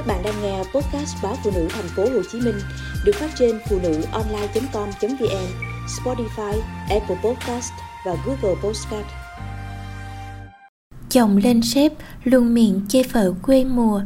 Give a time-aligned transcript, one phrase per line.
[0.00, 2.54] Các bạn đang nghe podcast báo phụ nữ thành phố Hồ Chí Minh
[3.04, 5.46] được phát trên phụ nữ online.com.vn,
[5.86, 7.72] Spotify, Apple Podcast
[8.06, 9.06] và Google Podcast.
[11.10, 11.92] Chồng lên sếp
[12.24, 14.00] luôn miệng chê vợ quê mùa.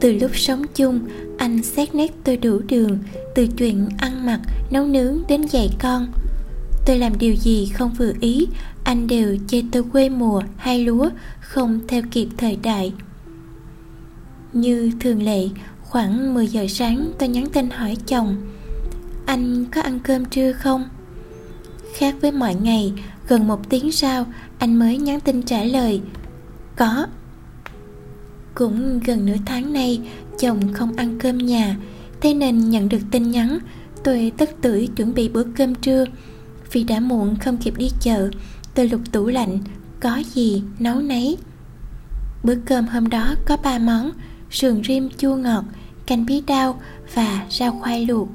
[0.00, 1.00] Từ lúc sống chung,
[1.38, 2.98] anh xét nét tôi đủ đường,
[3.34, 4.40] từ chuyện ăn mặc,
[4.70, 6.06] nấu nướng đến dạy con.
[6.86, 8.46] Tôi làm điều gì không vừa ý,
[8.84, 11.10] anh đều chê tôi quê mùa hay lúa
[11.40, 12.92] không theo kịp thời đại.
[14.52, 15.48] Như thường lệ
[15.80, 18.36] khoảng 10 giờ sáng tôi nhắn tin hỏi chồng
[19.26, 20.88] anh có ăn cơm trưa không?
[21.94, 22.92] Khác với mọi ngày
[23.28, 24.26] gần một tiếng sau
[24.58, 26.00] anh mới nhắn tin trả lời
[26.76, 27.06] có.
[28.54, 30.00] Cũng gần nửa tháng nay
[30.38, 31.76] chồng không ăn cơm nhà
[32.20, 33.58] thế nên nhận được tin nhắn
[34.04, 36.04] tôi tất tưởi chuẩn bị bữa cơm trưa
[36.72, 38.30] vì đã muộn không kịp đi chợ.
[38.74, 39.58] Tôi lục tủ lạnh,
[40.00, 41.36] có gì nấu nấy.
[42.42, 44.10] Bữa cơm hôm đó có ba món,
[44.50, 45.64] sườn rim chua ngọt,
[46.06, 46.80] canh bí đao
[47.14, 48.28] và rau khoai luộc.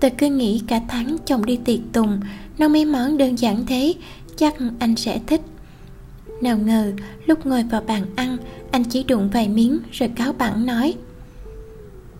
[0.00, 2.20] Tôi cứ nghĩ cả tháng chồng đi tiệc tùng,
[2.58, 3.94] nấu mấy món đơn giản thế,
[4.36, 5.40] chắc anh sẽ thích.
[6.42, 6.92] Nào ngờ,
[7.26, 8.36] lúc ngồi vào bàn ăn,
[8.70, 10.94] anh chỉ đụng vài miếng rồi cáo bản nói,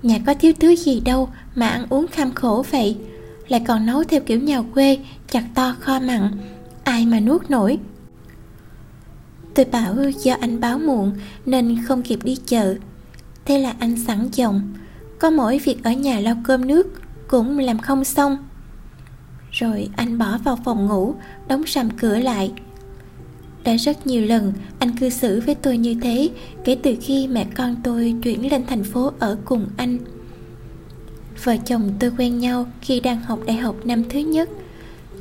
[0.02, 2.96] nhà có thiếu thứ gì đâu mà ăn uống kham khổ vậy?
[3.48, 4.98] Lại còn nấu theo kiểu nhà quê,
[5.30, 6.30] chặt to kho mặn
[6.84, 7.78] ai mà nuốt nổi?
[9.54, 11.12] Tôi bảo do anh báo muộn
[11.46, 12.74] nên không kịp đi chợ.
[13.44, 14.74] Thế là anh sẵn giọng
[15.18, 16.86] có mỗi việc ở nhà lau cơm nước
[17.28, 18.36] cũng làm không xong.
[19.50, 21.14] Rồi anh bỏ vào phòng ngủ,
[21.48, 22.52] đóng sầm cửa lại.
[23.64, 26.30] Đã rất nhiều lần anh cư xử với tôi như thế
[26.64, 29.98] kể từ khi mẹ con tôi chuyển lên thành phố ở cùng anh
[31.44, 34.48] vợ chồng tôi quen nhau khi đang học đại học năm thứ nhất.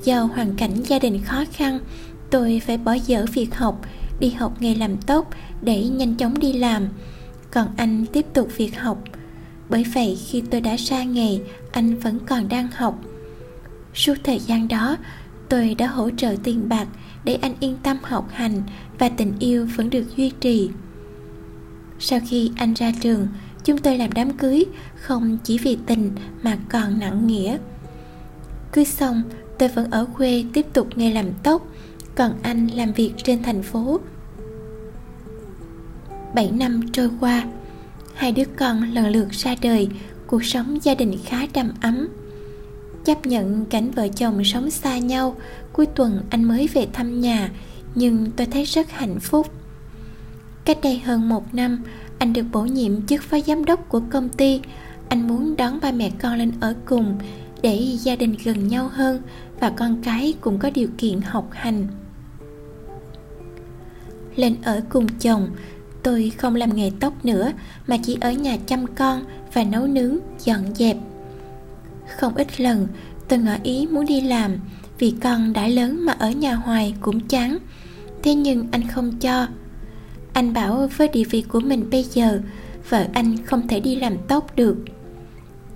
[0.04, 1.80] Do hoàn cảnh gia đình khó khăn,
[2.30, 3.82] tôi phải bỏ dở việc học,
[4.20, 5.30] đi học nghề làm tóc
[5.62, 6.88] để nhanh chóng đi làm.
[7.52, 9.04] Còn anh tiếp tục việc học.
[9.70, 11.40] Bởi vậy khi tôi đã ra nghề,
[11.72, 13.00] anh vẫn còn đang học.
[13.94, 14.98] Suốt thời gian đó,
[15.50, 16.88] tôi đã hỗ trợ tiền bạc
[17.24, 18.62] để anh yên tâm học hành
[19.00, 20.70] và tình yêu vẫn được duy trì.
[22.00, 23.28] Sau khi anh ra trường
[23.68, 26.12] chúng tôi làm đám cưới, không chỉ vì tình
[26.44, 27.58] mà còn nặng nghĩa.
[28.72, 29.24] Cưới xong,
[29.60, 31.68] tôi vẫn ở quê tiếp tục nghề làm tóc,
[32.16, 34.00] còn anh làm việc trên thành phố.
[36.36, 37.44] 7 năm trôi qua,
[38.14, 39.88] hai đứa con lần lượt ra đời,
[40.28, 42.08] cuộc sống gia đình khá đầm ấm.
[43.06, 45.36] Chấp nhận cảnh vợ chồng sống xa nhau,
[45.74, 47.52] cuối tuần anh mới về thăm nhà,
[47.96, 49.48] nhưng tôi thấy rất hạnh phúc.
[50.66, 51.84] Cách đây hơn một năm
[52.20, 54.62] anh được bổ nhiệm chức phó giám đốc của công ty.
[55.10, 57.18] Anh muốn đón ba mẹ con lên ở cùng,
[57.62, 59.22] để gia đình gần nhau hơn
[59.60, 61.88] và con cái cũng có điều kiện học hành.
[64.36, 65.50] Lên ở cùng chồng,
[66.04, 67.52] tôi không làm nghề tóc nữa,
[67.88, 69.24] mà chỉ ở nhà chăm con
[69.54, 70.98] và nấu nướng, dọn dẹp.
[72.18, 72.88] Không ít lần,
[73.28, 74.52] tôi ngỏ ý muốn đi làm,
[75.00, 77.58] vì con đã lớn mà ở nhà hoài cũng chán.
[78.24, 79.48] Thế nhưng anh không cho
[80.38, 82.42] anh bảo với địa vị của mình bây giờ,
[82.90, 84.78] vợ anh không thể đi làm tóc được.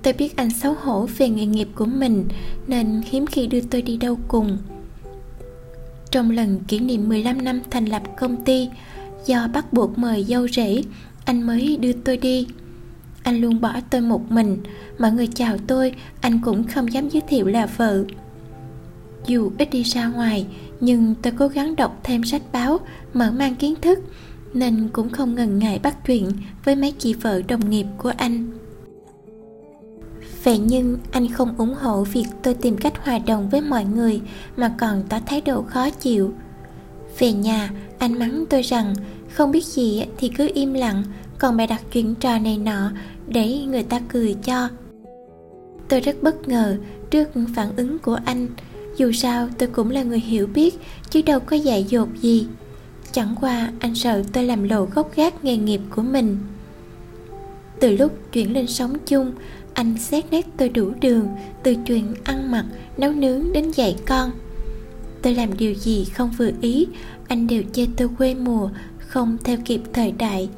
[0.03, 2.27] Tôi biết anh xấu hổ về nghề nghiệp của mình,
[2.67, 4.57] nên hiếm khi đưa tôi đi đâu cùng.
[6.11, 8.69] Trong lần kỷ niệm 15 năm thành lập công ty,
[9.25, 10.83] do bắt buộc mời dâu rể,
[11.25, 12.47] anh mới đưa tôi đi.
[13.23, 14.57] Anh luôn bỏ tôi một mình
[14.99, 18.03] mọi người chào tôi, anh cũng không dám giới thiệu là vợ.
[19.27, 20.45] Dù ít đi ra ngoài,
[20.79, 22.79] nhưng tôi cố gắng đọc thêm sách báo,
[23.13, 23.99] mở mang kiến thức
[24.53, 26.31] nên cũng không ngần ngại bắt chuyện
[26.65, 28.51] với mấy chị vợ đồng nghiệp của anh.
[30.43, 34.21] Vậy nhưng anh không ủng hộ việc tôi tìm cách hòa đồng với mọi người
[34.57, 36.33] mà còn tỏ thái độ khó chịu.
[37.19, 38.93] Về nhà, anh mắng tôi rằng
[39.29, 41.03] không biết gì thì cứ im lặng,
[41.39, 42.91] còn bày đặt chuyện trò này nọ
[43.27, 44.69] để người ta cười cho.
[45.89, 46.77] Tôi rất bất ngờ
[47.11, 48.47] trước phản ứng của anh,
[48.97, 50.79] dù sao tôi cũng là người hiểu biết,
[51.09, 52.47] chứ đâu có dạy dột gì
[53.11, 56.37] chẳng qua, anh sợ tôi làm lộ gốc gác nghề nghiệp của mình.
[57.79, 59.31] Từ lúc chuyển lên sống chung,
[59.73, 61.27] anh xét nét tôi đủ đường,
[61.63, 62.65] từ chuyện ăn mặc,
[62.97, 64.31] nấu nướng đến dạy con.
[65.21, 66.87] Tôi làm điều gì không vừa ý,
[67.27, 70.49] anh đều chê tôi quê mùa, không theo kịp thời đại.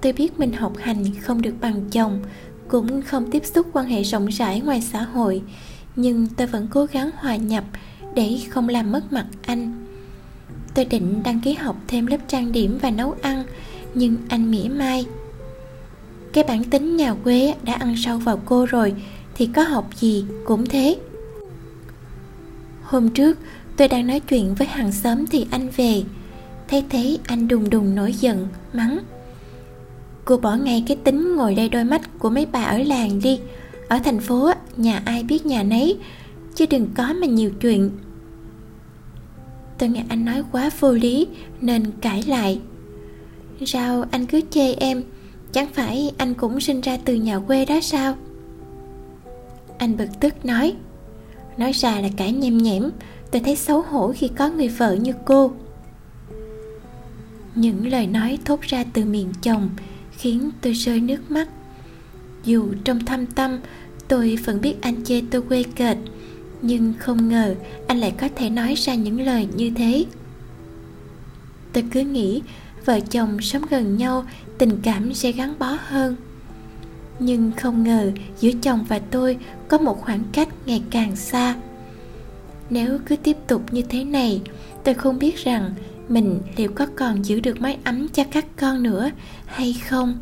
[0.00, 2.22] Tôi biết mình học hành không được bằng chồng,
[2.68, 5.42] cũng không tiếp xúc quan hệ rộng rãi ngoài xã hội,
[5.96, 7.64] nhưng tôi vẫn cố gắng hòa nhập
[8.14, 9.87] để không làm mất mặt anh
[10.74, 13.44] tôi định đăng ký học thêm lớp trang điểm và nấu ăn,
[13.94, 15.06] nhưng anh mỉa mai.
[16.32, 18.94] Cái bản tính nhà quê đã ăn sâu vào cô rồi,
[19.34, 20.96] thì có học gì cũng thế.
[22.82, 23.38] Hôm trước,
[23.76, 26.02] tôi đang nói chuyện với hàng xóm thì anh về.
[26.68, 28.98] Thấy thế, anh đùng đùng nổi giận, Mắng.
[30.24, 33.40] Cô bỏ ngay cái tính ngồi đây đôi mắt của mấy bà ở làng đi.
[33.88, 35.98] Ở thành phố nhà ai biết nhà nấy,
[36.58, 37.90] Chứ đừng có mà nhiều chuyện.
[39.78, 41.26] Tôi nghe anh nói quá vô lý,
[41.60, 42.60] Nên cãi lại.
[43.66, 45.02] Sao anh cứ chê em,
[45.52, 48.16] Chẳng phải anh cũng sinh ra từ nhà quê đó sao?
[49.78, 50.74] Anh bực tức nói.
[51.56, 52.90] Nói ra là cãi nhem nhẽm
[53.30, 55.52] Tôi thấy xấu hổ khi có người vợ như cô.
[57.54, 59.70] Những lời nói thốt ra từ miệng chồng
[60.12, 61.48] Khiến tôi rơi nước mắt.
[62.44, 63.58] Dù trong thâm tâm,
[64.08, 65.98] Tôi vẫn biết anh chê tôi quê kệch
[66.62, 67.54] nhưng không ngờ
[67.86, 70.04] Anh lại có thể nói ra những lời như thế.
[71.72, 72.42] Tôi cứ nghĩ
[72.84, 74.24] Vợ chồng sống gần nhau,
[74.58, 76.16] Tình cảm sẽ gắn bó hơn.
[77.18, 78.10] Nhưng không ngờ
[78.40, 79.36] Giữa chồng và tôi
[79.68, 81.56] Có một khoảng cách ngày càng xa.
[82.70, 84.42] Nếu cứ tiếp tục như thế này,
[84.84, 85.74] tôi không biết rằng
[86.08, 89.10] mình liệu có còn giữ được mái ấm cho các con nữa
[89.46, 90.18] hay không.